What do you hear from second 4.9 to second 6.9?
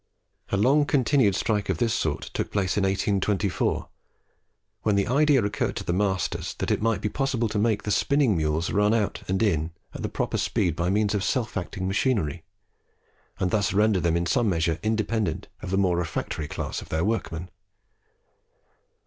the idea occurred to the masters that it